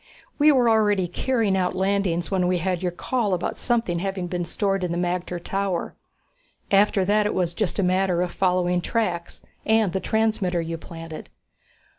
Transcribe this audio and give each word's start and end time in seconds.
We 0.39 0.51
were 0.51 0.67
already 0.67 1.07
carrying 1.07 1.55
out 1.55 1.75
landings 1.75 2.31
when 2.31 2.47
we 2.47 2.57
had 2.57 2.81
your 2.81 2.91
call 2.91 3.35
about 3.35 3.59
something 3.59 3.99
having 3.99 4.25
been 4.25 4.45
stored 4.45 4.83
in 4.83 4.91
the 4.91 4.97
magter 4.97 5.37
tower. 5.39 5.93
After 6.71 7.05
that 7.05 7.27
it 7.27 7.35
was 7.35 7.53
just 7.53 7.77
a 7.77 7.83
matter 7.83 8.23
of 8.23 8.31
following 8.31 8.81
tracks 8.81 9.43
and 9.63 9.93
the 9.93 9.99
transmitter 9.99 10.59
you 10.59 10.79
planted." 10.79 11.29